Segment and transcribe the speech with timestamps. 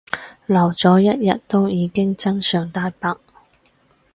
[0.47, 3.17] 留咗一日都已經真相大白